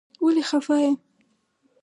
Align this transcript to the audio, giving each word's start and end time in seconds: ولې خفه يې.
ولې 0.25 0.43
خفه 0.49 0.75
يې. 0.83 0.91